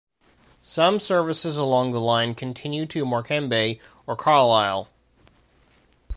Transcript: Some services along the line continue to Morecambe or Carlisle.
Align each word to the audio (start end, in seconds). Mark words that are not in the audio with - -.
Some 0.63 0.99
services 0.99 1.57
along 1.57 1.91
the 1.91 2.01
line 2.01 2.33
continue 2.33 2.87
to 2.87 3.05
Morecambe 3.05 3.75
or 4.07 4.15
Carlisle. 4.15 4.89